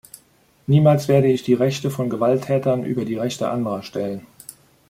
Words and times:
Niemals 0.65 1.07
werde 1.07 1.27
ich 1.27 1.43
die 1.43 1.53
Rechte 1.53 1.91
von 1.91 2.09
Gewalttätern 2.09 2.83
über 2.83 3.05
die 3.05 3.17
Rechte 3.17 3.49
anderer 3.49 3.83
stellen. 3.83 4.25